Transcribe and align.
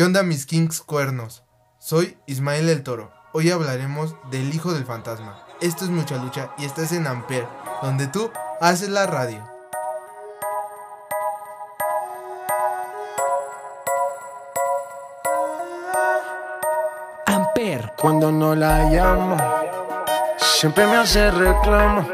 ¿Qué 0.00 0.04
onda 0.04 0.22
mis 0.22 0.46
kings 0.46 0.80
cuernos? 0.80 1.44
Soy 1.78 2.16
Ismael 2.24 2.70
el 2.70 2.82
Toro. 2.82 3.12
Hoy 3.34 3.50
hablaremos 3.50 4.16
del 4.30 4.54
hijo 4.54 4.72
del 4.72 4.86
fantasma. 4.86 5.44
Esto 5.60 5.84
es 5.84 5.90
mucha 5.90 6.16
lucha 6.16 6.54
y 6.56 6.64
estás 6.64 6.92
en 6.92 7.06
Amper, 7.06 7.46
donde 7.82 8.06
tú 8.06 8.30
haces 8.62 8.88
la 8.88 9.04
radio. 9.06 9.46
Amper. 17.26 17.92
Cuando 17.98 18.32
no 18.32 18.54
la 18.54 18.84
llamo, 18.84 19.36
siempre 20.38 20.86
me 20.86 20.96
hace 20.96 21.30
reclamo. 21.30 22.08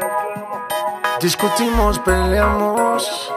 Discutimos, 1.21 1.99
peleamos. 1.99 3.31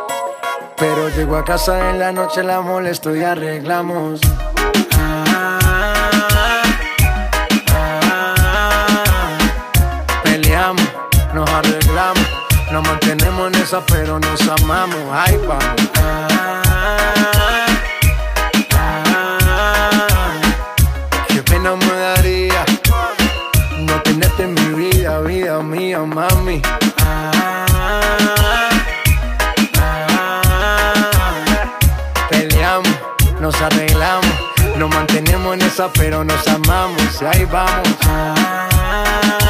Pero 0.80 1.10
llego 1.10 1.36
a 1.36 1.44
casa 1.44 1.90
en 1.90 1.98
la 1.98 2.10
noche, 2.10 2.42
la 2.42 2.62
molesto 2.62 3.14
y 3.14 3.22
arreglamos. 3.22 4.18
Peleamos, 10.24 10.88
nos 11.34 11.50
arreglamos. 11.50 12.26
Nos 12.72 12.82
mantenemos 12.82 13.52
en 13.52 13.62
esa, 13.62 13.84
pero 13.84 14.18
nos 14.18 14.40
amamos. 14.48 14.96
Ay, 15.12 15.38
qué 21.28 21.42
pena 21.42 21.76
me 21.76 21.92
daría 21.92 22.64
no 23.80 24.00
tenerte 24.02 24.44
en 24.44 24.54
mi 24.54 24.88
vida, 24.88 25.20
vida 25.20 25.62
mía, 25.62 25.98
mami. 26.00 26.62
Nos 35.20 35.20
mantenemos 35.20 35.54
en 35.54 35.62
esa, 35.62 35.92
pero 35.92 36.24
nos 36.24 36.48
amamos. 36.48 37.20
Y 37.20 37.24
ahí 37.24 37.44
vamos. 37.44 39.49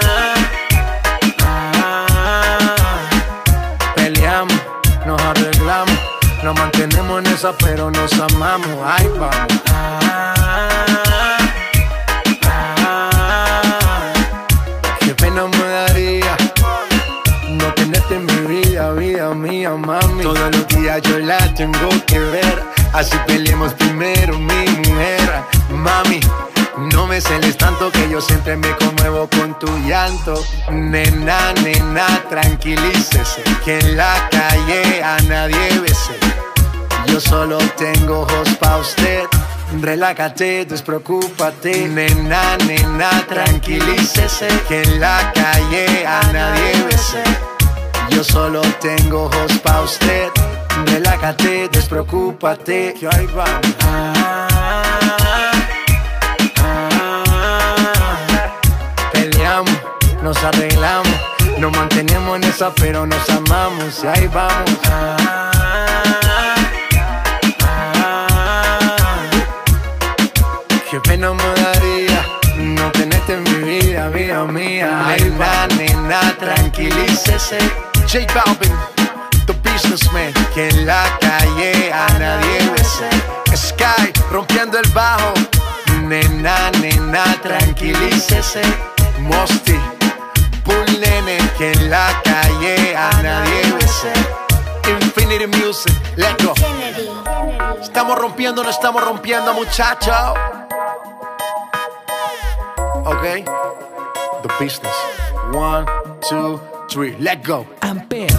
nos 6.43 6.57
mantenemos 6.57 7.19
en 7.19 7.33
esa, 7.33 7.53
pero 7.57 7.91
nos 7.91 8.13
amamos. 8.13 8.77
Ahí 8.85 9.07
vamos. 9.19 9.47
Qué 14.99 15.15
pena 15.15 15.47
me 15.47 15.67
daría 15.67 16.37
no 17.49 17.73
tenerte 17.73 18.15
en 18.15 18.25
mi 18.25 18.61
vida, 18.61 18.91
vida 18.93 19.33
mía, 19.33 19.71
mami. 19.71 20.23
Todos 20.23 20.55
los 20.55 20.67
días 20.67 21.01
yo 21.03 21.19
la 21.19 21.53
tengo 21.53 21.89
que 22.07 22.19
ver. 22.19 22.63
Así 22.93 23.15
peleemos 23.27 23.73
primero, 23.73 24.37
mi 24.37 24.65
mujer. 24.87 25.43
Mami, 25.69 26.19
no 26.93 27.05
me 27.05 27.21
celes 27.21 27.57
tanto 27.57 27.91
que 27.91 28.09
yo 28.09 28.19
siempre 28.21 28.55
me 28.55 28.75
conmuevo 28.77 29.29
con 29.29 29.57
tu 29.59 29.67
llanto. 29.87 30.33
Nena, 30.71 31.53
nena, 31.63 32.07
tranquilícese. 32.29 33.43
Que 33.63 33.79
en 33.79 33.97
la 33.97 34.29
calle 34.31 35.03
a 35.03 35.17
nadie 35.27 35.79
bese. 35.79 36.17
Yo 37.07 37.19
solo 37.19 37.57
tengo 37.77 38.21
ojos 38.21 38.49
pa' 38.59 38.77
usted. 38.77 39.25
Relájate, 39.79 40.65
despreocúpate. 40.65 41.87
Nena, 41.87 42.57
nena, 42.65 43.09
tranquilícese. 43.27 44.47
Que 44.67 44.81
en 44.81 44.99
la 44.99 45.31
calle 45.33 46.05
a 46.05 46.21
nadie 46.33 46.83
bese. 46.89 47.23
Yo 48.09 48.23
solo 48.23 48.61
tengo 48.79 49.25
ojos 49.25 49.59
pa' 49.59 49.81
usted. 49.81 50.29
Relájate, 50.85 51.69
despreocúpate. 51.69 52.95
Que 52.99 53.07
ahí 53.07 53.27
vamos. 53.35 53.71
Peleamos, 55.11 55.50
nos 60.21 60.37
arreglamos, 60.43 61.13
nos 61.57 61.71
mantenemos 61.75 62.37
en 62.37 62.43
esa, 62.43 62.73
pero 62.75 63.05
nos 63.05 63.29
amamos. 63.29 64.03
Y 64.03 64.07
ahí 64.07 64.27
vamos. 64.27 64.71
Qué 70.89 70.99
pena 70.99 71.31
me 71.33 71.61
daría 71.61 72.25
no 72.57 72.91
tenerte 72.91 73.33
en 73.33 73.43
mi 73.43 73.79
vida, 73.79 74.09
vida 74.09 74.43
mía. 74.45 75.07
Ahí 75.07 75.33
va, 75.39 75.67
nena, 75.77 76.35
tranquilícese. 76.37 77.57
J 78.11 78.27
Balvin, 78.33 78.75
the 79.45 79.53
businessman. 79.63 80.33
Que 80.53 80.69
en 80.69 80.85
la 80.85 81.03
calle 81.19 81.91
a 81.93 82.07
nadie 82.19 82.69
bese. 82.75 83.09
Sky, 83.55 84.11
rompiendo 84.31 84.79
el 84.79 84.89
bajo. 84.91 85.33
Nena, 86.03 86.71
nena, 86.81 87.23
tranquilícese. 87.41 88.61
Mosty, 89.19 89.79
la 91.91 92.21
calle 92.23 92.95
a 92.95 93.21
nadie 93.21 93.73
bese. 93.73 94.13
Infinity 94.87 95.47
Music, 95.47 95.93
let's 96.15 96.41
go. 96.43 96.53
Estamos 97.81 98.17
rompiendo, 98.17 98.63
no 98.63 98.69
estamos 98.69 99.03
rompiendo, 99.03 99.53
muchacho. 99.53 100.13
Ok, 103.03 103.23
the 104.41 104.49
business. 104.57 104.95
One, 105.53 105.85
two, 106.29 106.61
three, 106.89 107.17
let's 107.19 107.45
go. 107.45 107.65
Amper. 107.81 108.30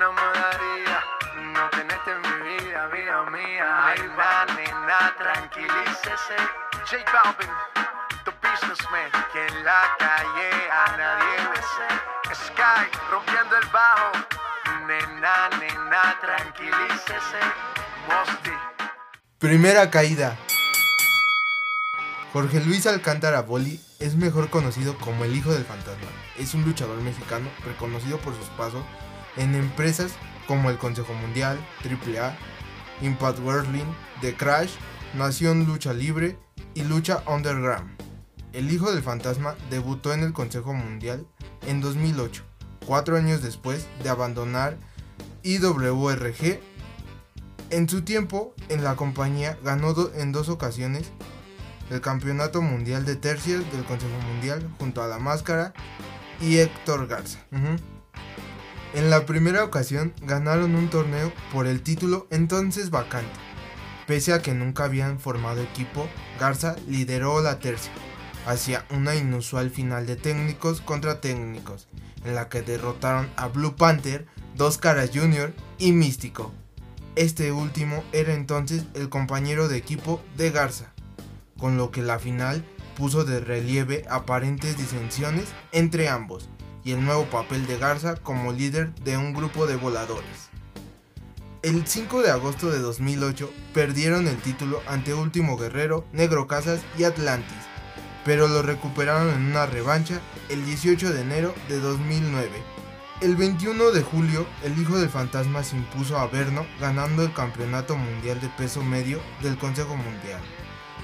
Pena 0.00 0.12
me 0.12 0.22
daría 0.40 1.04
no 1.52 1.68
tenerte 1.68 2.10
en 2.10 2.22
mi 2.22 2.64
vida, 2.64 2.86
vida 2.86 3.22
mía. 3.30 3.94
Nena, 4.56 5.14
tranquilícese. 5.18 6.36
J 6.88 7.04
Balvin, 7.12 7.50
the 8.24 8.32
businessman. 8.40 9.10
Que 9.30 9.46
en 9.46 9.62
la 9.62 9.82
calle 9.98 10.70
a 10.72 10.96
nadie 10.96 11.48
bese. 11.50 12.44
Sky, 12.46 12.88
rompiendo 13.10 13.58
el 13.58 13.66
bajo. 13.68 14.12
Nena, 14.86 15.50
nena, 15.58 16.18
tranquilícese. 16.22 17.40
Mosty. 18.08 18.52
Primera 19.38 19.90
caída. 19.90 20.34
Jorge 22.32 22.60
Luis 22.60 22.86
Alcántara 22.86 23.42
Boli 23.42 23.78
es 23.98 24.14
mejor 24.14 24.48
conocido 24.48 24.96
como 24.96 25.26
el 25.26 25.36
hijo 25.36 25.52
del 25.52 25.66
fantasma. 25.66 26.08
Es 26.38 26.54
un 26.54 26.64
luchador 26.64 26.96
mexicano 27.02 27.50
reconocido 27.66 28.16
por 28.16 28.34
sus 28.34 28.46
pasos 28.56 28.82
en 29.36 29.54
empresas 29.54 30.12
como 30.46 30.70
el 30.70 30.78
Consejo 30.78 31.12
Mundial, 31.14 31.58
AAA, 31.84 32.36
Impact 33.02 33.38
Wrestling, 33.40 33.86
The 34.20 34.34
Crash, 34.34 34.72
Nación 35.14 35.64
Lucha 35.64 35.92
Libre 35.92 36.38
y 36.74 36.82
Lucha 36.82 37.22
Underground. 37.26 37.90
El 38.52 38.72
hijo 38.72 38.92
del 38.92 39.02
fantasma 39.02 39.54
debutó 39.70 40.12
en 40.12 40.20
el 40.20 40.32
Consejo 40.32 40.74
Mundial 40.74 41.26
en 41.66 41.80
2008, 41.80 42.42
cuatro 42.86 43.16
años 43.16 43.42
después 43.42 43.86
de 44.02 44.08
abandonar 44.08 44.76
IWRG. 45.42 46.60
En 47.70 47.88
su 47.88 48.02
tiempo 48.02 48.54
en 48.68 48.82
la 48.82 48.96
compañía 48.96 49.56
ganó 49.62 49.94
en 50.14 50.32
dos 50.32 50.48
ocasiones 50.48 51.12
el 51.90 52.00
Campeonato 52.00 52.62
Mundial 52.62 53.04
de 53.04 53.16
Tercios 53.16 53.64
del 53.72 53.84
Consejo 53.84 54.18
Mundial 54.32 54.68
junto 54.78 55.02
a 55.02 55.08
La 55.08 55.18
Máscara 55.18 55.72
y 56.40 56.58
Héctor 56.58 57.06
Garza. 57.06 57.38
En 58.92 59.08
la 59.08 59.24
primera 59.24 59.62
ocasión 59.62 60.12
ganaron 60.22 60.74
un 60.74 60.90
torneo 60.90 61.32
por 61.52 61.68
el 61.68 61.80
título 61.80 62.26
entonces 62.30 62.90
vacante. 62.90 63.30
Pese 64.08 64.32
a 64.32 64.42
que 64.42 64.52
nunca 64.52 64.84
habían 64.84 65.20
formado 65.20 65.62
equipo, 65.62 66.08
Garza 66.40 66.74
lideró 66.88 67.40
la 67.40 67.60
tercia 67.60 67.92
hacia 68.46 68.84
una 68.90 69.14
inusual 69.14 69.70
final 69.70 70.06
de 70.06 70.16
técnicos 70.16 70.80
contra 70.80 71.20
técnicos, 71.20 71.86
en 72.24 72.34
la 72.34 72.48
que 72.48 72.62
derrotaron 72.62 73.30
a 73.36 73.46
Blue 73.46 73.76
Panther, 73.76 74.26
Dos 74.56 74.76
Caras 74.76 75.10
Jr. 75.14 75.52
y 75.78 75.92
Místico. 75.92 76.52
Este 77.14 77.52
último 77.52 78.02
era 78.10 78.34
entonces 78.34 78.86
el 78.94 79.08
compañero 79.08 79.68
de 79.68 79.76
equipo 79.76 80.20
de 80.36 80.50
Garza, 80.50 80.92
con 81.58 81.76
lo 81.76 81.92
que 81.92 82.02
la 82.02 82.18
final 82.18 82.64
puso 82.96 83.24
de 83.24 83.38
relieve 83.38 84.04
aparentes 84.10 84.76
disensiones 84.76 85.44
entre 85.70 86.08
ambos 86.08 86.48
y 86.84 86.92
el 86.92 87.04
nuevo 87.04 87.24
papel 87.26 87.66
de 87.66 87.78
Garza 87.78 88.16
como 88.16 88.52
líder 88.52 88.94
de 88.96 89.16
un 89.16 89.32
grupo 89.32 89.66
de 89.66 89.76
voladores. 89.76 90.50
El 91.62 91.86
5 91.86 92.22
de 92.22 92.30
agosto 92.30 92.70
de 92.70 92.78
2008 92.78 93.52
perdieron 93.74 94.26
el 94.26 94.38
título 94.38 94.80
ante 94.86 95.12
Último 95.12 95.58
Guerrero, 95.58 96.06
Negro 96.12 96.46
Casas 96.46 96.80
y 96.98 97.04
Atlantis, 97.04 97.58
pero 98.24 98.48
lo 98.48 98.62
recuperaron 98.62 99.28
en 99.28 99.50
una 99.50 99.66
revancha 99.66 100.20
el 100.48 100.64
18 100.64 101.12
de 101.12 101.20
enero 101.20 101.54
de 101.68 101.78
2009. 101.78 102.48
El 103.20 103.36
21 103.36 103.90
de 103.90 104.00
julio, 104.00 104.46
el 104.64 104.78
Hijo 104.80 104.98
del 104.98 105.10
Fantasma 105.10 105.62
se 105.62 105.76
impuso 105.76 106.16
a 106.16 106.26
Berno 106.28 106.66
ganando 106.80 107.22
el 107.22 107.34
Campeonato 107.34 107.94
Mundial 107.94 108.40
de 108.40 108.48
Peso 108.48 108.82
Medio 108.82 109.20
del 109.42 109.58
Consejo 109.58 109.94
Mundial, 109.94 110.40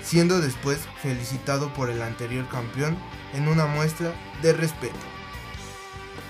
siendo 0.02 0.40
después 0.40 0.78
felicitado 1.02 1.74
por 1.74 1.90
el 1.90 2.00
anterior 2.00 2.48
campeón 2.48 2.96
en 3.34 3.46
una 3.48 3.66
muestra 3.66 4.14
de 4.40 4.54
respeto. 4.54 5.15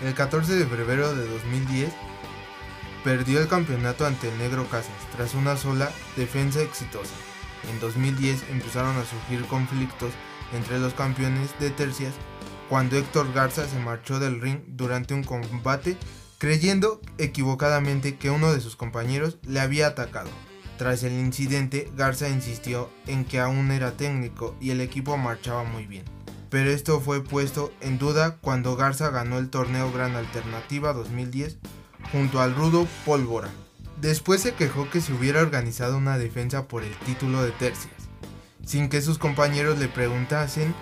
El 0.02 0.14
14 0.14 0.54
de 0.54 0.66
febrero 0.66 1.14
de 1.14 1.26
2010, 1.26 1.90
perdió 3.02 3.40
el 3.40 3.48
campeonato 3.48 4.04
ante 4.04 4.28
el 4.28 4.37
Negro 4.37 4.69
Casas 4.69 4.90
tras 5.16 5.34
una 5.34 5.56
sola 5.56 5.90
defensa 6.16 6.60
exitosa. 6.60 7.14
En 7.70 7.81
2010 7.81 8.50
empezaron 8.50 8.96
a 8.96 9.04
surgir 9.04 9.46
conflictos 9.46 10.12
entre 10.52 10.78
los 10.78 10.93
campeones 10.93 11.58
de 11.58 11.70
tercias 11.70 12.12
cuando 12.69 12.96
Héctor 12.96 13.32
Garza 13.32 13.66
se 13.66 13.78
marchó 13.78 14.19
del 14.19 14.40
ring 14.40 14.58
durante 14.66 15.14
un 15.14 15.22
combate 15.22 15.96
creyendo 16.38 17.00
equivocadamente 17.16 18.16
que 18.16 18.31
uno 18.31 18.52
de 18.52 18.60
sus 18.60 18.76
compañeros 18.76 19.38
le 19.46 19.60
había 19.60 19.87
atacado. 19.87 20.31
Tras 20.76 21.04
el 21.04 21.12
incidente, 21.12 21.90
Garza 21.96 22.28
insistió 22.28 22.90
en 23.06 23.25
que 23.25 23.40
aún 23.40 23.70
era 23.70 23.96
técnico 23.96 24.54
y 24.60 24.72
el 24.72 24.81
equipo 24.82 25.16
marchaba 25.16 25.64
muy 25.64 25.87
bien. 25.87 26.15
Pero 26.56 26.70
esto 26.70 27.03
fue 27.03 27.23
puesto 27.23 27.70
en 27.82 27.99
duda 27.99 28.38
cuando 28.41 28.76
Garza 28.76 29.11
ganó 29.11 29.37
el 29.37 29.50
torneo 29.50 29.93
Gran 29.93 30.17
Alternativa 30.17 30.94
2010 30.94 31.58
junto 32.11 32.41
al 32.41 32.55
rudo 32.55 32.88
Pólvora. 33.05 33.50
Después 34.00 34.41
se 34.41 34.55
quejó 34.55 34.88
que 34.88 35.03
se 35.03 35.12
hubiera 35.12 35.43
organizado 35.43 35.99
una 35.99 36.17
defensa 36.17 36.67
por 36.67 36.82
el 36.82 36.97
título 37.00 37.43
de 37.43 37.50
tercias, 37.50 37.93
sin 38.64 38.88
que 38.88 39.03
sus 39.03 39.19
compañeros 39.19 39.79
le 39.79 39.88
preguntasen, 39.88 40.75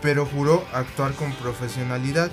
pero 0.00 0.26
juró 0.26 0.64
actuar 0.72 1.12
con 1.12 1.32
profesionalidad. 1.34 2.32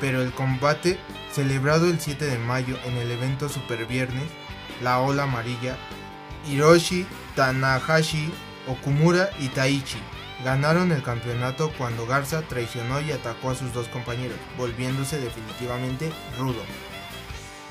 Pero 0.00 0.22
el 0.22 0.30
combate, 0.30 1.00
celebrado 1.32 1.90
el 1.90 1.98
7 1.98 2.24
de 2.24 2.38
mayo 2.38 2.78
en 2.84 2.98
el 2.98 3.10
evento 3.10 3.48
Super 3.48 3.84
Viernes, 3.86 4.30
la 4.80 5.00
Ola 5.00 5.24
Amarilla, 5.24 5.76
Hiroshi, 6.48 7.04
Tanahashi, 7.34 8.32
Okumura 8.68 9.28
y 9.40 9.48
Taichi 9.48 9.98
ganaron 10.44 10.92
el 10.92 11.02
campeonato 11.02 11.72
cuando 11.78 12.06
Garza 12.06 12.42
traicionó 12.42 13.00
y 13.00 13.12
atacó 13.12 13.50
a 13.50 13.54
sus 13.54 13.72
dos 13.72 13.88
compañeros, 13.88 14.38
volviéndose 14.58 15.20
definitivamente 15.20 16.12
rudo. 16.38 16.62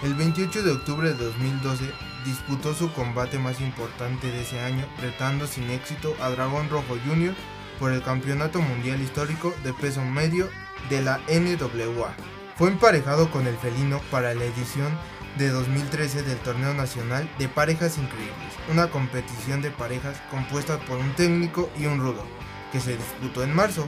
El 0.03 0.15
28 0.15 0.63
de 0.63 0.71
octubre 0.71 1.13
de 1.13 1.25
2012 1.25 1.85
disputó 2.25 2.73
su 2.73 2.91
combate 2.93 3.37
más 3.39 3.61
importante 3.61 4.31
de 4.31 4.41
ese 4.41 4.59
año, 4.59 4.85
retando 5.01 5.47
sin 5.47 5.69
éxito 5.69 6.15
a 6.21 6.29
Dragón 6.29 6.69
Rojo 6.69 6.97
Jr. 7.05 7.35
por 7.79 7.91
el 7.91 8.01
Campeonato 8.01 8.61
Mundial 8.61 9.01
Histórico 9.01 9.53
de 9.63 9.73
Peso 9.73 10.01
Medio 10.03 10.49
de 10.89 11.01
la 11.01 11.19
NWA. 11.27 12.15
Fue 12.55 12.69
emparejado 12.69 13.29
con 13.31 13.47
el 13.47 13.57
felino 13.57 13.99
para 14.11 14.33
la 14.33 14.45
edición 14.45 14.91
de 15.37 15.49
2013 15.49 16.23
del 16.23 16.37
Torneo 16.39 16.73
Nacional 16.73 17.29
de 17.37 17.47
Parejas 17.47 17.97
Increíbles, 17.97 18.53
una 18.71 18.89
competición 18.89 19.61
de 19.61 19.71
parejas 19.71 20.21
compuesta 20.29 20.77
por 20.79 20.97
un 20.97 21.13
técnico 21.13 21.69
y 21.79 21.85
un 21.85 21.99
rudo, 21.99 22.25
que 22.71 22.79
se 22.79 22.97
disputó 22.97 23.43
en 23.43 23.53
marzo 23.53 23.87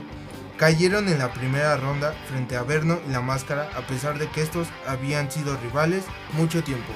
cayeron 0.56 1.08
en 1.08 1.18
la 1.18 1.32
primera 1.32 1.76
ronda 1.76 2.14
frente 2.28 2.56
a 2.56 2.62
Verno 2.62 2.98
y 3.08 3.12
la 3.12 3.20
Máscara 3.20 3.68
a 3.76 3.86
pesar 3.86 4.18
de 4.18 4.28
que 4.28 4.42
estos 4.42 4.68
habían 4.86 5.30
sido 5.30 5.56
rivales 5.56 6.04
mucho 6.32 6.62
tiempo. 6.62 6.92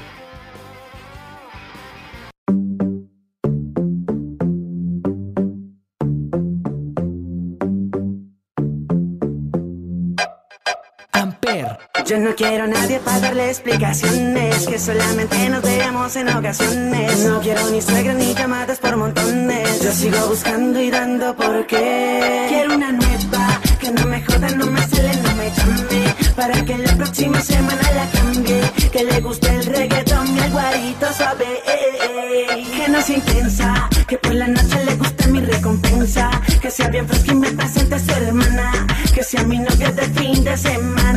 Yo 12.08 12.19
no 12.19 12.34
quiero 12.34 12.64
a 12.64 12.66
nadie 12.66 13.00
para 13.00 13.20
darle 13.20 13.50
explicaciones, 13.50 14.66
que 14.66 14.78
solamente 14.78 15.50
nos 15.50 15.60
veamos 15.60 16.16
en 16.16 16.31
ocasiones. 16.31 17.19
No 17.19 17.38
quiero 17.40 17.69
ni 17.69 17.82
suegra 17.82 18.14
ni 18.14 18.32
llamadas 18.32 18.78
por 18.78 18.96
montones. 18.96 19.82
Yo 19.82 19.93
sigo 19.93 20.26
buscando 20.26 20.81
y 20.81 20.90
dando 20.90 21.37
porque 21.37 22.46
quiero 22.49 22.76
una 22.76 22.93
nueva 22.93 23.60
que 23.78 23.90
no 23.90 24.06
me 24.06 24.22
joda, 24.22 24.49
no 24.56 24.64
me 24.69 24.81
cele, 24.88 25.14
no 25.16 25.34
me 25.34 25.50
llame. 25.50 26.14
Para 26.34 26.64
que 26.64 26.78
la 26.78 26.96
próxima 26.96 27.43
semana 27.43 27.93
la 27.93 28.10
cambie. 28.19 28.62
Que 28.90 29.05
le 29.05 29.20
guste 29.20 29.55
el 29.55 29.66
reggaetón 29.66 30.34
y 30.34 30.38
el 30.38 30.50
guarito 30.50 31.12
suave. 31.12 31.62
Que 32.75 32.88
no 32.88 33.02
sea 33.02 33.16
intensa, 33.16 33.90
que 34.06 34.16
por 34.16 34.34
la 34.34 34.46
noche 34.46 34.82
le 34.87 34.96
guste 34.96 35.28
mi 35.28 35.40
recompensa. 35.40 36.31
Que 36.62 36.70
sea 36.70 36.88
bien 36.88 37.06
fresca 37.06 37.32
y 37.32 37.34
me 37.34 37.52
presente 37.52 37.96
a 37.96 37.99
su 37.99 38.10
hermana. 38.12 38.87
Que 39.14 39.22
sea 39.22 39.43
mi 39.43 39.58
novia 39.58 39.93
de 39.93 40.02
fin 40.02 40.43
de 40.43 40.56
semana. 40.56 41.07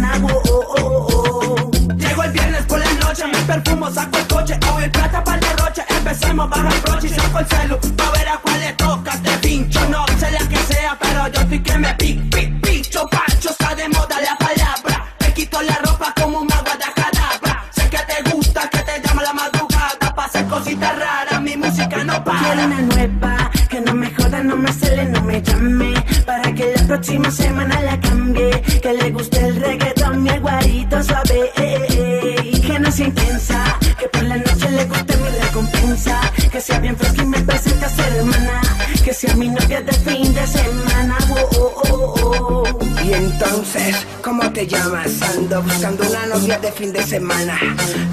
Empecemos, 6.31 6.49
baja 6.49 6.75
el 6.75 6.81
broche 6.81 7.07
y 7.07 7.09
saco 7.09 7.39
el 7.39 7.45
celu, 7.47 7.77
pa' 7.95 8.11
ver 8.11 8.29
a 8.29 8.37
cuál 8.37 8.59
le 8.59 8.73
toca, 8.73 9.11
te 9.21 9.31
pincho, 9.47 9.79
no 9.89 10.05
sé 10.19 10.31
la 10.31 10.47
que 10.47 10.57
sea, 10.57 10.97
pero 10.99 11.27
yo 11.27 11.41
estoy 11.41 11.59
que 11.59 11.77
me 11.77 11.93
pic, 11.95 12.35
pic, 12.35 12.61
picho, 12.61 13.07
pancho, 13.09 13.49
está 13.49 13.75
de 13.75 13.89
moda 13.89 14.17
la 14.21 14.37
palabra, 14.37 15.05
te 15.17 15.33
quito 15.33 15.61
la 15.61 15.75
ropa 15.83 16.13
como 16.21 16.39
un 16.39 16.51
agua 16.51 16.75
de 16.75 17.01
cadabra, 17.01 17.65
sé 17.71 17.89
que 17.89 17.97
te 17.97 18.29
gusta, 18.31 18.69
que 18.69 18.79
te 18.79 19.01
llama 19.07 19.23
la 19.23 19.33
madrugada, 19.33 20.15
pa' 20.15 20.25
hacer 20.25 20.45
cositas 20.47 20.97
raras, 20.97 21.41
mi 21.41 21.57
música 21.57 22.03
no 22.03 22.23
para. 22.23 22.39
Quiero 22.39 22.65
una 22.65 22.81
nueva, 22.81 23.51
que 23.69 23.81
no 23.81 23.93
me 23.93 24.13
joda, 24.13 24.43
no 24.43 24.55
me 24.55 24.71
cele, 24.73 25.05
no 25.05 25.21
me 25.23 25.41
llame. 25.41 25.93
Para 26.25 26.53
que 26.53 26.73
la 26.75 26.83
próxima 26.87 27.31
semana 27.31 27.81
la 27.81 27.99
cambie. 27.99 28.61
Que 28.81 28.93
le 28.93 29.11
guste 29.11 29.39
el 29.39 29.55
reggaetón 29.55 30.25
y 30.25 30.29
el 30.29 30.39
guarito 30.39 31.03
suave. 31.03 31.51
eh, 31.57 31.87
eh, 31.89 32.35
eh. 32.53 32.61
Que 32.61 32.79
no 32.79 32.91
sea 32.91 33.07
intensa, 33.07 33.77
mi 39.37 39.47
novia 39.49 39.81
de 39.81 39.93
fin 39.93 40.33
de 40.33 40.45
semana. 40.47 41.17
Oh, 41.29 41.49
oh, 41.57 41.73
oh, 41.89 42.13
oh. 42.15 42.20
Entonces, 43.43 43.95
¿cómo 44.23 44.51
te 44.51 44.67
llamas? 44.67 45.19
Ando 45.35 45.63
buscando 45.63 46.07
una 46.07 46.27
novia 46.27 46.59
de 46.59 46.71
fin 46.71 46.93
de 46.93 47.01
semana. 47.01 47.57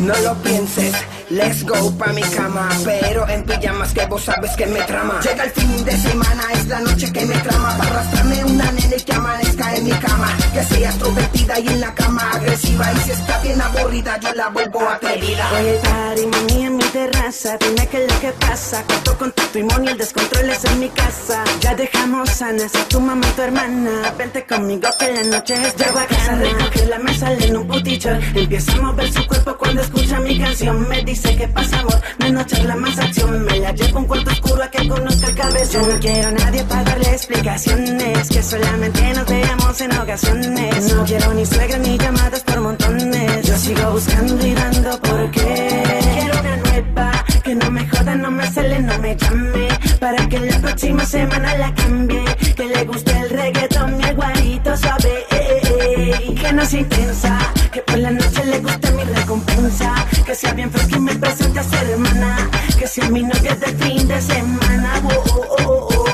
No 0.00 0.16
lo 0.20 0.34
pienses, 0.36 0.94
let's 1.28 1.66
go 1.66 1.92
pa' 1.98 2.14
mi 2.14 2.22
cama. 2.22 2.70
Pero 2.82 3.28
en 3.28 3.44
pijamas 3.44 3.92
que 3.92 4.06
vos 4.06 4.24
sabes 4.24 4.56
que 4.56 4.64
me 4.64 4.80
trama. 4.84 5.20
Llega 5.20 5.44
el 5.44 5.50
fin 5.50 5.84
de 5.84 5.92
semana, 5.98 6.44
es 6.54 6.66
la 6.68 6.80
noche 6.80 7.12
que 7.12 7.26
me 7.26 7.34
trama. 7.40 7.76
Para 7.76 7.90
arrastrarme 7.90 8.42
una 8.46 8.72
nena 8.72 8.96
y 8.96 9.02
que 9.02 9.12
amanezca 9.12 9.76
en 9.76 9.84
mi 9.84 9.90
cama. 9.90 10.34
Que 10.54 10.64
sea 10.64 10.88
extrovertida 10.88 11.60
y 11.60 11.68
en 11.68 11.80
la 11.82 11.94
cama 11.94 12.30
agresiva. 12.32 12.90
Y 12.94 12.98
si 13.00 13.10
está 13.10 13.38
bien 13.42 13.60
aburrida, 13.60 14.18
yo 14.20 14.32
la 14.32 14.48
vuelvo 14.48 14.80
atrevida. 14.88 15.50
Hoy 15.52 15.66
el 15.66 15.76
party, 15.76 16.26
mami, 16.26 16.64
en 16.64 16.76
mi 16.78 16.84
terraza 16.84 17.58
Dime 17.58 17.86
qué 17.88 18.04
es 18.04 18.12
lo 18.12 18.20
que 18.20 18.32
pasa 18.32 18.82
Cuento 18.84 19.18
con 19.18 19.32
tu 19.32 19.42
y 19.58 19.88
el 19.88 19.98
descontrol 19.98 20.50
es 20.50 20.64
en 20.64 20.80
mi 20.80 20.88
casa 20.88 21.42
Ya 21.60 21.74
dejamos 21.74 22.30
sanas 22.30 22.74
a 22.74 22.84
tu 22.88 23.00
mamá 23.00 23.26
y 23.26 23.32
tu 23.32 23.42
hermana 23.42 24.14
Vente 24.16 24.44
conmigo 24.44 24.88
que 24.98 25.06
la 25.22 25.38
noche 25.38 25.54
es 25.54 25.76
de 25.76 25.84
bacana 25.90 26.38
Recoge 26.38 26.86
la 26.86 26.98
mesa, 26.98 27.32
en 27.32 27.56
un 27.56 27.66
putillón 27.66 28.20
Empieza 28.34 28.72
a 28.72 28.82
mover 28.82 29.12
su 29.12 29.26
cuerpo 29.26 29.56
cuando 29.58 29.82
escucha 29.82 30.20
mi 30.20 30.38
canción. 30.38 30.88
Me 30.88 31.02
dice 31.02 31.36
que 31.36 31.48
pasa 31.48 31.80
amor, 31.80 32.00
menos 32.18 32.46
charla, 32.46 32.76
más 32.76 32.98
acción. 32.98 33.44
Me 33.44 33.58
la 33.58 33.72
llevo 33.72 33.98
a 33.98 34.00
un 34.00 34.06
cuarto 34.06 34.30
oscuro 34.30 34.62
a 34.62 34.70
que 34.70 34.88
conozca 34.88 35.26
el 35.28 35.34
cabezón. 35.34 35.82
Yo 35.82 35.92
no 35.92 36.00
quiero 36.00 36.28
a 36.28 36.32
nadie 36.32 36.64
para 36.64 36.84
darle 36.84 37.10
explicaciones. 37.10 38.28
Que 38.28 38.42
solamente 38.42 39.14
nos 39.14 39.26
veamos 39.26 39.80
en 39.80 39.98
ocasiones. 39.98 40.94
No 40.94 41.04
quiero 41.04 41.34
ni 41.34 41.46
suegra 41.46 41.78
ni 41.78 41.98
llamadas 41.98 42.40
por 42.40 42.60
montones. 42.60 43.46
Yo 43.46 43.56
sigo 43.56 43.90
buscando 43.92 44.46
y 44.46 44.54
dando 44.54 45.00
porque 45.00 45.82
Quiero 46.14 46.40
una 46.40 46.56
nueva 46.56 47.24
que 47.42 47.54
no 47.54 47.70
me 47.70 47.88
joda, 47.88 48.14
no 48.14 48.30
me 48.30 48.46
cele, 48.50 48.78
no 48.80 48.98
me 48.98 49.16
llame 49.16 49.68
para 49.98 50.28
que 50.28 50.38
la 50.40 50.58
próxima 50.58 51.04
semana 51.04 51.56
la 51.56 51.74
cambie. 51.74 52.24
Que 52.56 52.64
le 52.64 52.84
guste 52.84 53.18
el 53.18 53.30
reggaetón 53.30 54.00
y 54.00 54.04
el 54.04 54.14
guarito 54.16 54.76
suave. 54.76 55.26
Eh, 55.30 55.62
eh, 55.62 56.20
eh. 56.28 56.34
Que 56.34 56.52
no 56.52 56.64
sea 56.64 56.80
intensa, 56.80 57.38
que 57.72 57.80
por 57.82 57.98
la 57.98 58.10
noche 58.10 58.44
le 58.44 58.58
guste 58.60 58.90
mi 58.92 59.04
recompensa. 59.04 59.94
Que 60.24 60.34
sea 60.34 60.52
bien 60.52 60.70
fresca 60.70 60.96
y 60.96 61.00
me 61.00 61.14
presente 61.14 61.60
a 61.60 61.62
su 61.62 61.74
hermana. 61.76 62.48
Que 62.78 62.86
sea 62.86 63.08
mi 63.08 63.22
novia 63.22 63.54
de 63.56 63.66
fin 63.66 64.06
de 64.08 64.20
semana. 64.20 65.02
Oh, 65.04 65.24
oh, 65.30 65.66
oh, 65.66 65.88
oh. 65.90 66.08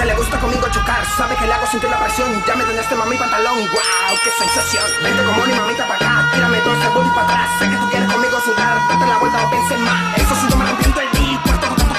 Ella 0.00 0.04
le 0.04 0.14
gusta 0.14 0.40
conmigo 0.40 0.66
chocar, 0.72 1.04
sabe 1.18 1.34
que 1.36 1.46
le 1.46 1.52
hago 1.52 1.66
sentir 1.66 1.90
la 1.90 1.98
presión. 1.98 2.28
Ya 2.46 2.54
me 2.54 2.64
este 2.64 2.94
mami 2.94 3.16
pantalón, 3.16 3.58
wow, 3.58 4.16
qué 4.24 4.30
sensación. 4.38 4.84
Vente 5.02 5.22
como 5.24 5.46
ni 5.46 5.52
mamita 5.52 5.86
para 5.86 5.96
acá, 5.96 6.30
tírame 6.32 6.58
dos 6.60 6.78
segundos 6.80 7.12
para 7.12 7.26
atrás. 7.26 7.48
Sé 7.58 7.68
que 7.68 7.76
tú 7.76 7.86
quieres 7.90 8.08
conmigo 8.08 8.40
sudar, 8.40 8.78
date 8.88 9.06
la 9.06 9.18
vuelta, 9.18 9.42
no 9.42 9.50
pienses 9.50 9.78
más. 9.80 10.16
Eso 10.16 10.34
sí, 10.40 10.46
yo 10.48 10.56
me 10.56 10.64
arrepiento 10.64 11.00
el 11.00 11.10
día, 11.12 11.19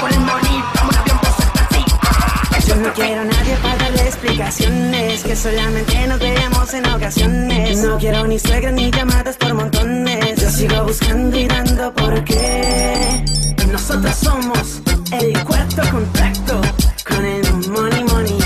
el 0.10 0.20
money. 0.20 0.64
Vamos 0.76 0.96
a 0.96 1.02
avión 1.02 1.20
por 1.20 1.32
ser 1.34 1.50
así. 1.64 2.68
Yo 2.68 2.76
no 2.76 2.94
quiero 2.94 3.22
a 3.22 3.26
nadie 3.26 3.56
para 3.62 3.76
darle 3.76 4.02
explicaciones 4.04 5.24
Que 5.24 5.36
solamente 5.36 6.08
nos 6.08 6.20
veamos 6.20 6.74
en 6.74 6.88
ocasiones 6.88 7.78
No 7.80 7.98
quiero 7.98 8.26
ni 8.28 8.40
suegras 8.40 8.74
ni 8.74 8.92
llamadas 8.92 9.36
por 9.38 9.54
montones 9.54 10.40
Yo 10.42 10.50
sigo 10.50 10.84
buscando 10.86 11.38
y 11.38 11.48
dando 11.48 11.94
por 11.94 12.24
qué 12.24 13.24
Nosotros 13.72 14.16
somos 14.16 14.82
el 15.12 15.44
cuarto 15.44 15.82
contacto 15.92 16.62
Con 17.08 17.26
el 17.26 17.68
money 17.68 18.04
money 18.06 18.40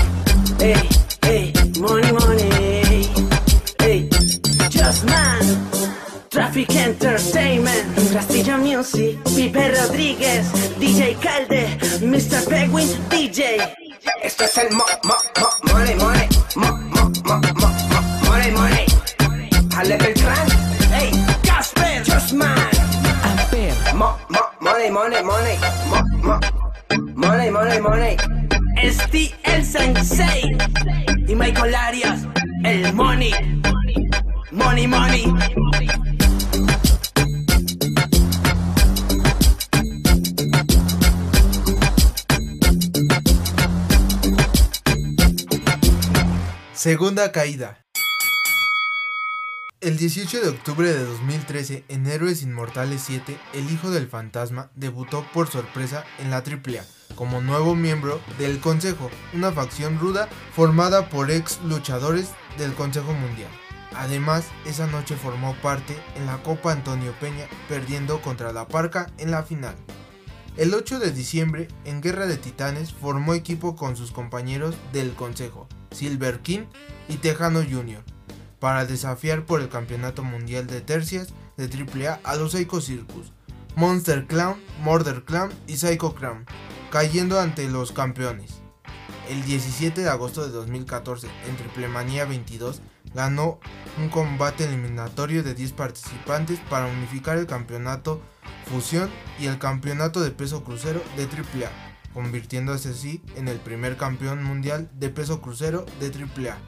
Ey, 0.58 0.88
Traffic 6.36 6.68
Entertainment, 6.76 7.96
Castillo 8.12 8.58
Music, 8.58 9.16
Pipe 9.34 9.72
Rodríguez, 9.72 10.44
DJ 10.78 11.16
Calde, 11.16 11.66
Mr. 12.02 12.46
Penguin, 12.46 12.86
DJ. 13.08 13.56
Esto 14.22 14.44
es 14.44 14.58
el 14.58 14.70
mo, 14.76 14.84
mo, 15.04 15.14
mo, 15.40 15.48
money, 15.72 15.94
money, 15.94 16.28
mo, 16.56 16.66
mo, 16.76 17.10
mo, 17.24 17.40
mo, 17.40 17.68
mo, 17.88 18.00
money, 18.28 18.50
money. 18.52 18.84
Ale 19.78 19.96
Beltrán, 19.96 20.46
hey, 20.92 21.10
Casper, 21.42 22.04
Just 22.04 22.34
Man. 22.34 22.54
Mo, 23.94 24.18
mo, 24.28 24.40
money, 24.60 24.90
money, 24.90 25.22
money, 25.22 25.56
mo, 25.88 26.02
mo, 26.22 26.38
money, 27.14 27.50
money, 27.50 27.80
money. 27.80 28.16
Esti 28.82 29.34
el 29.42 29.64
Sensei 29.64 30.54
y 31.26 31.34
Michael 31.34 31.74
Arias, 31.74 32.20
el 32.62 32.92
Money. 32.92 33.32
Money, 34.52 34.86
money. 34.86 35.32
Segunda 46.76 47.32
caída. 47.32 47.82
El 49.80 49.96
18 49.96 50.42
de 50.42 50.48
octubre 50.50 50.92
de 50.92 51.04
2013, 51.06 51.86
en 51.88 52.06
Héroes 52.06 52.42
Inmortales 52.42 53.00
7, 53.06 53.38
el 53.54 53.70
Hijo 53.70 53.90
del 53.90 54.08
Fantasma 54.08 54.70
debutó 54.74 55.26
por 55.32 55.48
sorpresa 55.48 56.04
en 56.18 56.30
la 56.30 56.44
AAA 56.44 56.84
como 57.14 57.40
nuevo 57.40 57.74
miembro 57.74 58.20
del 58.38 58.60
Consejo, 58.60 59.10
una 59.32 59.52
facción 59.52 59.98
ruda 59.98 60.28
formada 60.52 61.08
por 61.08 61.30
ex 61.30 61.62
luchadores 61.62 62.28
del 62.58 62.74
Consejo 62.74 63.14
Mundial. 63.14 63.50
Además, 63.94 64.44
esa 64.66 64.86
noche 64.86 65.16
formó 65.16 65.54
parte 65.62 65.96
en 66.16 66.26
la 66.26 66.42
Copa 66.42 66.72
Antonio 66.72 67.14
Peña, 67.18 67.46
perdiendo 67.70 68.20
contra 68.20 68.52
La 68.52 68.68
Parca 68.68 69.10
en 69.16 69.30
la 69.30 69.44
final. 69.44 69.74
El 70.56 70.72
8 70.72 71.00
de 71.00 71.10
diciembre, 71.10 71.68
en 71.84 72.00
Guerra 72.00 72.26
de 72.26 72.38
Titanes, 72.38 72.94
formó 72.94 73.34
equipo 73.34 73.76
con 73.76 73.94
sus 73.94 74.10
compañeros 74.10 74.74
del 74.90 75.12
Consejo, 75.12 75.68
Silver 75.90 76.40
King 76.40 76.60
y 77.10 77.16
Tejano 77.16 77.60
Jr., 77.60 78.02
para 78.58 78.86
desafiar 78.86 79.44
por 79.44 79.60
el 79.60 79.68
Campeonato 79.68 80.24
Mundial 80.24 80.66
de 80.66 80.80
Tercias 80.80 81.34
de 81.58 81.66
AAA 81.66 82.20
a 82.24 82.36
los 82.36 82.52
Psycho 82.52 82.80
Circus, 82.80 83.32
Monster 83.74 84.26
Clown, 84.26 84.56
Murder 84.82 85.24
Clown 85.24 85.52
y 85.66 85.76
Psycho 85.76 86.14
Clown, 86.14 86.46
cayendo 86.90 87.38
ante 87.38 87.68
los 87.68 87.92
campeones. 87.92 88.62
El 89.28 89.44
17 89.44 90.00
de 90.00 90.08
agosto 90.08 90.46
de 90.46 90.52
2014, 90.52 91.28
en 91.50 91.56
Triplemanía 91.58 92.24
22, 92.24 92.80
ganó 93.14 93.58
un 93.98 94.08
combate 94.08 94.64
eliminatorio 94.64 95.42
de 95.42 95.54
10 95.54 95.72
participantes 95.72 96.60
para 96.68 96.86
unificar 96.86 97.38
el 97.38 97.46
campeonato 97.46 98.20
Fusión 98.66 99.10
y 99.38 99.46
el 99.46 99.58
campeonato 99.58 100.20
de 100.20 100.30
peso 100.30 100.64
crucero 100.64 101.02
de 101.16 101.24
AAA, 101.24 101.70
convirtiéndose 102.12 102.90
así 102.90 103.22
en 103.36 103.48
el 103.48 103.58
primer 103.58 103.96
campeón 103.96 104.42
mundial 104.42 104.90
de 104.94 105.08
peso 105.08 105.40
crucero 105.40 105.86
de 106.00 106.08
AAA. 106.08 106.58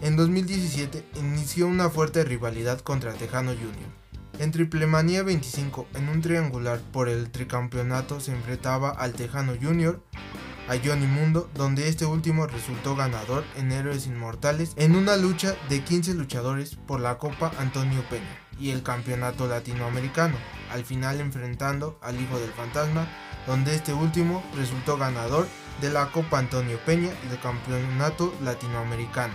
En 0.00 0.16
2017 0.16 1.04
inició 1.16 1.68
una 1.68 1.88
fuerte 1.88 2.24
rivalidad 2.24 2.80
contra 2.80 3.12
Tejano 3.12 3.52
Jr. 3.52 4.02
En 4.40 4.50
Triplemanía 4.50 5.22
25, 5.22 5.86
en 5.94 6.08
un 6.08 6.22
triangular 6.22 6.80
por 6.80 7.08
el 7.08 7.30
tricampeonato, 7.30 8.18
se 8.18 8.32
enfrentaba 8.32 8.90
al 8.90 9.12
Tejano 9.12 9.52
Jr., 9.60 10.02
a 10.68 10.76
Johnny 10.82 11.06
Mundo, 11.06 11.50
donde 11.54 11.88
este 11.88 12.06
último 12.06 12.46
resultó 12.46 12.96
ganador 12.96 13.44
en 13.56 13.72
Héroes 13.72 14.06
Inmortales 14.06 14.72
en 14.76 14.96
una 14.96 15.16
lucha 15.16 15.54
de 15.68 15.82
15 15.82 16.14
luchadores 16.14 16.76
por 16.86 17.00
la 17.00 17.18
Copa 17.18 17.52
Antonio 17.58 18.02
Peña 18.08 18.38
y 18.58 18.70
el 18.70 18.82
Campeonato 18.82 19.46
Latinoamericano, 19.46 20.36
al 20.70 20.84
final 20.84 21.20
enfrentando 21.20 21.98
al 22.00 22.20
Hijo 22.20 22.38
del 22.38 22.52
Fantasma, 22.52 23.06
donde 23.46 23.74
este 23.74 23.92
último 23.92 24.42
resultó 24.56 24.96
ganador 24.96 25.46
de 25.80 25.90
la 25.90 26.10
Copa 26.12 26.38
Antonio 26.38 26.78
Peña 26.84 27.10
y 27.24 27.28
del 27.28 27.40
Campeonato 27.40 28.32
Latinoamericano, 28.42 29.34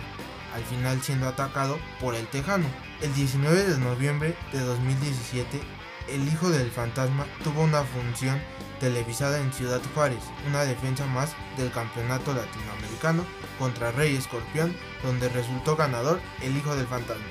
al 0.54 0.64
final 0.64 1.00
siendo 1.02 1.28
atacado 1.28 1.78
por 2.00 2.14
el 2.14 2.26
Tejano. 2.28 2.66
El 3.02 3.14
19 3.14 3.64
de 3.64 3.78
noviembre 3.78 4.34
de 4.52 4.60
2017, 4.60 5.60
el 6.10 6.26
Hijo 6.26 6.50
del 6.50 6.70
Fantasma 6.70 7.26
tuvo 7.44 7.62
una 7.62 7.82
función 7.82 8.40
televisada 8.80 9.40
en 9.40 9.52
Ciudad 9.52 9.80
Juárez, 9.94 10.22
una 10.48 10.62
defensa 10.62 11.06
más 11.06 11.34
del 11.56 11.70
campeonato 11.70 12.32
latinoamericano 12.32 13.24
contra 13.58 13.90
Rey 13.92 14.16
Escorpión, 14.16 14.74
donde 15.02 15.28
resultó 15.28 15.76
ganador 15.76 16.20
el 16.42 16.56
Hijo 16.56 16.74
del 16.76 16.86
Fantasma. 16.86 17.24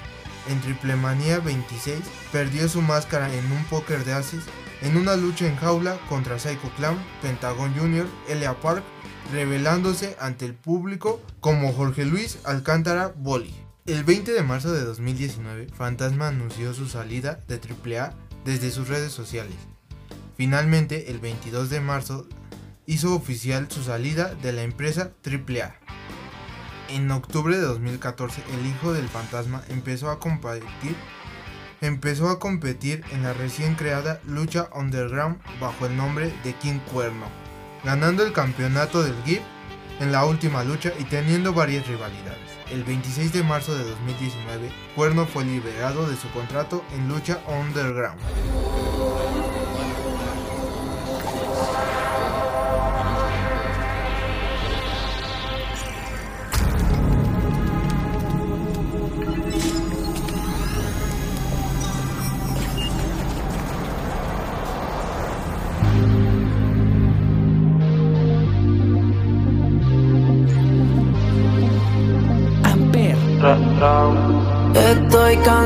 En 0.50 0.62
Triplemanía 0.62 1.40
26 1.40 2.00
perdió 2.32 2.68
su 2.70 2.82
máscara 2.82 3.34
en 3.34 3.52
un 3.52 3.64
póker 3.66 4.04
de 4.06 4.14
ases 4.14 4.44
en 4.82 4.96
una 4.96 5.16
lucha 5.16 5.48
en 5.48 5.56
jaula 5.56 5.98
contra 6.08 6.40
Psycho 6.40 6.70
Clown, 6.78 6.98
Pentagon 7.22 7.74
Jr., 7.76 8.06
Elia 8.30 8.60
Park, 8.60 8.84
revelándose 9.32 10.16
ante 10.20 10.46
el 10.46 10.54
público 10.54 11.22
como 11.40 11.74
Jorge 11.74 12.06
Luis 12.06 12.40
Alcántara 12.44 13.14
Boli. 13.16 13.54
El 13.86 14.04
20 14.04 14.34
de 14.34 14.44
marzo 14.44 14.72
de 14.72 14.84
2019, 14.84 15.68
Fantasma 15.74 16.28
anunció 16.28 16.74
su 16.74 16.88
salida 16.88 17.40
de 17.48 17.56
AAA 17.56 18.27
desde 18.48 18.72
sus 18.72 18.88
redes 18.88 19.12
sociales. 19.12 19.58
Finalmente, 20.38 21.12
el 21.12 21.20
22 21.20 21.70
de 21.70 21.82
marzo, 21.82 22.30
hizo 22.86 23.14
oficial 23.14 23.68
su 23.70 23.84
salida 23.84 24.36
de 24.36 24.54
la 24.54 24.64
empresa 24.64 25.12
AAA. 25.22 25.76
En 26.88 27.12
octubre 27.12 27.58
de 27.58 27.64
2014, 27.64 28.42
el 28.54 28.66
hijo 28.66 28.94
del 28.94 29.10
fantasma 29.10 29.64
empezó 29.68 30.10
a 30.10 30.20
competir, 30.22 30.96
empezó 31.82 32.30
a 32.30 32.40
competir 32.40 33.04
en 33.12 33.24
la 33.24 33.34
recién 33.34 33.76
creada 33.76 34.22
lucha 34.26 34.70
underground 34.74 35.42
bajo 35.60 35.86
el 35.86 35.98
nombre 35.98 36.34
de 36.46 36.54
King 36.54 36.80
Cuerno, 36.94 37.26
ganando 37.84 38.26
el 38.26 38.32
campeonato 38.32 39.04
del 39.04 39.22
GIF 39.26 39.42
en 40.00 40.14
la 40.14 40.24
última 40.24 40.64
lucha 40.64 40.94
y 40.98 41.04
teniendo 41.04 41.52
varias 41.52 41.86
rivalidades. 41.86 42.57
El 42.72 42.84
26 42.84 43.32
de 43.32 43.44
marzo 43.44 43.74
de 43.74 43.84
2019, 43.86 44.70
Cuerno 44.94 45.26
fue 45.26 45.46
liberado 45.46 46.08
de 46.10 46.18
su 46.18 46.30
contrato 46.32 46.84
en 46.94 47.08
lucha 47.08 47.40
underground. 47.48 48.20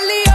early 0.00 0.29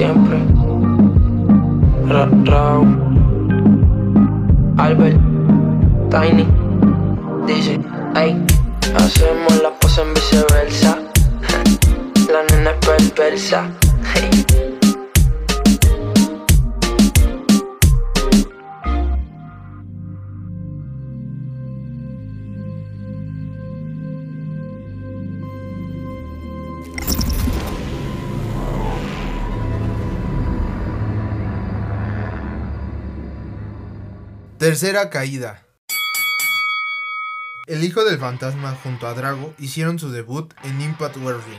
siempre. 0.00 0.38
Ra 2.08 2.26
Raúl, 2.46 2.96
Albert, 4.78 5.20
Tiny, 6.10 6.46
dice, 7.46 7.78
ay, 8.14 8.42
hacemos 8.96 9.62
la 9.62 9.70
pose 9.78 10.00
en 10.00 10.14
viceversa. 10.14 10.98
La 12.32 12.42
nena 12.44 12.70
es 12.70 13.10
perversa. 13.10 13.68
Tercera 34.70 35.10
caída. 35.10 35.66
El 37.66 37.82
hijo 37.82 38.04
del 38.04 38.20
fantasma 38.20 38.78
junto 38.84 39.08
a 39.08 39.14
Drago 39.14 39.52
hicieron 39.58 39.98
su 39.98 40.12
debut 40.12 40.54
en 40.62 40.80
Impact 40.80 41.16
Wrestling, 41.16 41.58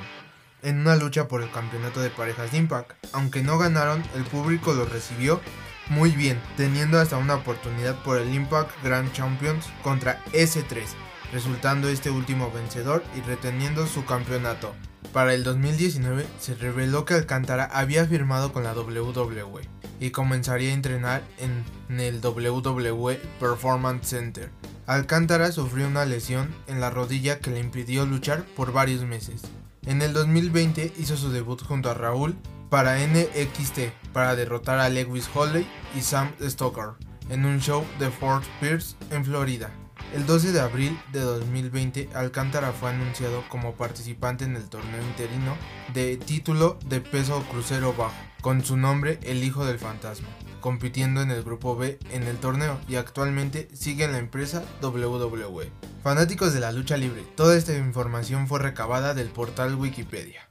en 0.61 0.79
una 0.79 0.95
lucha 0.95 1.27
por 1.27 1.43
el 1.43 1.51
campeonato 1.51 1.99
de 1.99 2.09
parejas 2.09 2.53
de 2.53 2.59
Impact. 2.59 2.93
Aunque 3.11 3.43
no 3.43 3.57
ganaron, 3.57 4.01
el 4.15 4.23
público 4.23 4.71
los 4.71 4.89
recibió 4.89 5.41
muy 5.89 6.11
bien, 6.11 6.41
teniendo 6.55 7.01
hasta 7.01 7.17
una 7.17 7.35
oportunidad 7.35 8.01
por 8.01 8.17
el 8.17 8.33
Impact 8.33 8.81
Grand 8.81 9.11
Champions 9.11 9.65
contra 9.83 10.23
S3, 10.31 10.85
resultando 11.33 11.89
este 11.89 12.11
último 12.11 12.49
vencedor 12.49 13.03
y 13.17 13.19
reteniendo 13.27 13.87
su 13.87 14.05
campeonato. 14.05 14.73
Para 15.13 15.33
el 15.33 15.43
2019 15.43 16.25
se 16.39 16.55
reveló 16.55 17.05
que 17.05 17.15
Alcántara 17.15 17.65
había 17.65 18.05
firmado 18.05 18.53
con 18.53 18.63
la 18.63 18.73
WWE 18.73 19.67
y 19.99 20.11
comenzaría 20.11 20.71
a 20.71 20.73
entrenar 20.73 21.23
en 21.37 21.99
el 21.99 22.21
WWE 22.25 23.19
Performance 23.39 24.07
Center. 24.07 24.49
Alcántara 24.87 25.51
sufrió 25.51 25.87
una 25.87 26.05
lesión 26.05 26.53
en 26.67 26.79
la 26.79 26.89
rodilla 26.89 27.39
que 27.39 27.51
le 27.51 27.59
impidió 27.59 28.05
luchar 28.05 28.43
por 28.55 28.73
varios 28.73 29.03
meses. 29.03 29.41
En 29.85 30.01
el 30.01 30.13
2020 30.13 30.93
hizo 30.97 31.17
su 31.17 31.31
debut 31.31 31.61
junto 31.63 31.89
a 31.89 31.93
Raúl 31.93 32.35
para 32.69 32.97
NXT 33.05 34.11
para 34.13 34.35
derrotar 34.35 34.79
a 34.79 34.89
Lewis 34.89 35.29
Holley 35.33 35.67
y 35.95 36.01
Sam 36.01 36.31
Stoker 36.41 36.91
en 37.29 37.45
un 37.45 37.59
show 37.59 37.85
de 37.99 38.09
Fort 38.09 38.45
Pierce 38.59 38.95
en 39.11 39.25
Florida. 39.25 39.71
El 40.13 40.25
12 40.25 40.51
de 40.51 40.59
abril 40.59 40.99
de 41.13 41.21
2020, 41.21 42.09
Alcántara 42.13 42.73
fue 42.73 42.89
anunciado 42.89 43.45
como 43.47 43.75
participante 43.75 44.43
en 44.43 44.57
el 44.57 44.67
torneo 44.67 45.01
interino 45.01 45.55
de 45.93 46.17
título 46.17 46.77
de 46.85 46.99
peso 46.99 47.41
crucero 47.49 47.93
bajo, 47.93 48.15
con 48.41 48.65
su 48.65 48.75
nombre 48.75 49.19
El 49.23 49.41
Hijo 49.41 49.65
del 49.65 49.79
Fantasma, 49.79 50.27
compitiendo 50.59 51.21
en 51.21 51.31
el 51.31 51.43
grupo 51.43 51.77
B 51.77 51.97
en 52.11 52.23
el 52.23 52.35
torneo 52.37 52.77
y 52.89 52.95
actualmente 52.95 53.69
sigue 53.73 54.03
en 54.03 54.11
la 54.11 54.17
empresa 54.17 54.65
WWE. 54.81 55.71
Fanáticos 56.03 56.53
de 56.53 56.59
la 56.59 56.73
lucha 56.73 56.97
libre, 56.97 57.23
toda 57.35 57.55
esta 57.55 57.73
información 57.73 58.49
fue 58.49 58.59
recabada 58.59 59.13
del 59.13 59.29
portal 59.29 59.75
Wikipedia. 59.75 60.49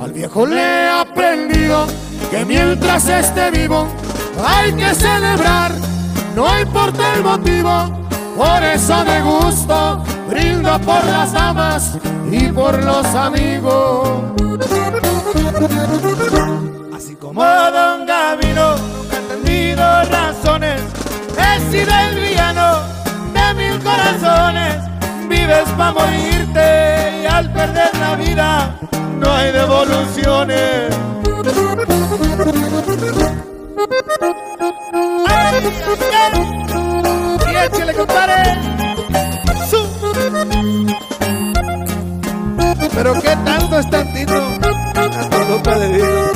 Al 0.00 0.12
viejo 0.12 0.46
le 0.46 0.60
he 0.60 0.88
aprendido 0.90 1.86
que 2.30 2.44
mientras 2.44 3.08
esté 3.08 3.50
vivo 3.50 3.88
hay 4.46 4.72
que 4.72 4.94
celebrar, 4.94 5.72
no 6.36 6.60
importa 6.60 7.14
el 7.14 7.22
motivo, 7.22 8.06
por 8.36 8.62
eso 8.62 9.02
de 9.04 9.22
gusto 9.22 10.04
brindo 10.28 10.78
por 10.80 11.02
las 11.06 11.32
damas 11.32 11.96
y 12.30 12.48
por 12.48 12.84
los 12.84 13.06
amigos. 13.14 14.08
Así 16.94 17.14
como 17.16 17.42
Don 17.42 18.04
Gavino 18.06 18.76
nunca 18.76 19.16
ha 19.16 19.20
entendido 19.20 20.04
razones 20.04 20.82
he 21.38 21.70
sido 21.70 21.92
el 22.10 22.20
villano 22.20 22.82
de 23.32 23.54
mil 23.54 23.82
corazones. 23.82 24.87
Vive 25.48 25.60
vives 25.60 25.74
para 25.78 25.92
morirte 25.92 27.22
y 27.22 27.26
al 27.26 27.50
perder 27.50 27.90
la 27.98 28.16
vida 28.16 28.78
no 29.18 29.32
hay 29.32 29.50
devoluciones. 29.50 30.94
Y 37.46 37.56
échale, 37.56 37.94
compadre. 37.94 38.42
Su. 39.70 39.86
Pero 42.94 43.14
qué 43.14 43.36
tanto 43.42 43.78
es 43.78 43.88
tantito. 43.88 44.42
Hasta 44.94 45.44
loca 45.48 45.78
de 45.78 45.88
vino. 45.88 46.30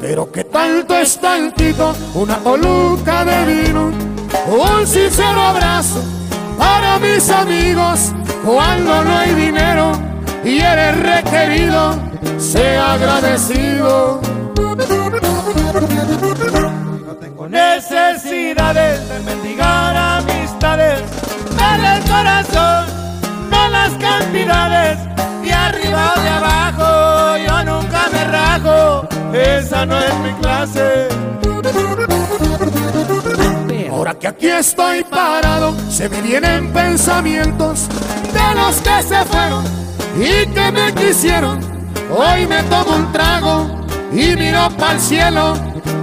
Pero 0.00 0.30
qué 0.30 0.44
tanto 0.44 0.98
es 0.98 1.18
tantito. 1.18 1.94
Una 2.12 2.36
coluca 2.36 3.24
de 3.24 3.44
vino. 3.46 4.07
Un 4.50 4.86
sincero 4.86 5.40
abrazo 5.42 6.02
para 6.56 6.98
mis 6.98 7.28
amigos 7.28 8.14
cuando 8.42 9.04
no 9.04 9.18
hay 9.18 9.34
dinero 9.34 9.92
y 10.42 10.58
eres 10.58 10.96
requerido, 10.96 11.94
sea 12.38 12.94
agradecido. 12.94 14.22
No 17.04 17.14
tengo 17.20 17.46
necesidades 17.46 19.06
de 19.08 19.20
mendigar 19.20 19.94
amistades, 19.96 21.02
dale 21.58 21.96
el 21.98 22.02
corazón, 22.04 22.86
no 23.50 23.68
las 23.68 23.92
cantidades, 23.94 24.98
de 25.42 25.52
arriba 25.52 26.14
o 26.16 26.20
de 26.22 26.28
abajo, 26.28 27.36
yo 27.46 27.64
nunca 27.64 28.08
me 28.10 28.24
rajo, 28.24 29.06
esa 29.34 29.84
no 29.84 29.98
es 29.98 30.14
mi 30.20 30.32
clase. 30.40 31.07
Que 34.20 34.28
aquí 34.28 34.48
estoy 34.48 35.04
parado, 35.04 35.76
se 35.90 36.08
me 36.08 36.20
vienen 36.22 36.72
pensamientos 36.72 37.88
de 38.32 38.54
los 38.54 38.76
que 38.80 39.02
se 39.02 39.24
fueron 39.24 39.64
y 40.16 40.46
que 40.52 40.72
me 40.72 40.94
quisieron. 40.94 41.60
Hoy 42.10 42.46
me 42.46 42.62
tomo 42.64 42.96
un 42.96 43.12
trago 43.12 43.86
y 44.12 44.34
miro 44.34 44.68
para 44.76 44.94
el 44.94 45.00
cielo, 45.00 45.54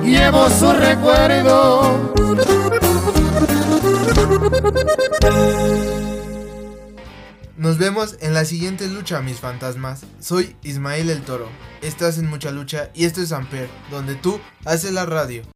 llevo 0.03 0.49
su 0.49 0.71
recuerdo. 0.71 2.13
Nos 7.57 7.77
vemos 7.79 8.17
en 8.21 8.33
la 8.33 8.45
siguiente 8.45 8.87
lucha, 8.87 9.21
mis 9.21 9.39
fantasmas. 9.39 10.05
Soy 10.19 10.55
Ismael 10.61 11.09
el 11.09 11.21
Toro. 11.23 11.49
Estás 11.81 12.17
en 12.19 12.27
mucha 12.29 12.51
lucha 12.51 12.91
y 12.93 13.05
esto 13.05 13.21
es 13.21 13.31
Amper, 13.31 13.69
donde 13.89 14.15
tú 14.15 14.39
haces 14.65 14.91
la 14.91 15.05
radio. 15.05 15.54